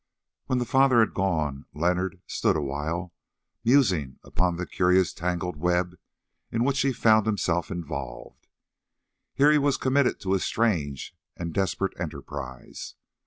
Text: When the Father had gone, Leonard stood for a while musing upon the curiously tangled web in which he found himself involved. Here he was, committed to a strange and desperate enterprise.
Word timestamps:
When 0.47 0.57
the 0.57 0.65
Father 0.65 0.99
had 1.01 1.13
gone, 1.13 1.67
Leonard 1.75 2.23
stood 2.25 2.53
for 2.55 2.59
a 2.59 2.63
while 2.65 3.13
musing 3.63 4.17
upon 4.23 4.55
the 4.55 4.65
curiously 4.65 5.19
tangled 5.19 5.57
web 5.57 5.93
in 6.51 6.63
which 6.63 6.81
he 6.81 6.91
found 6.91 7.27
himself 7.27 7.69
involved. 7.69 8.47
Here 9.35 9.51
he 9.51 9.59
was, 9.59 9.77
committed 9.77 10.19
to 10.21 10.33
a 10.33 10.39
strange 10.39 11.15
and 11.37 11.53
desperate 11.53 11.93
enterprise. 11.99 12.95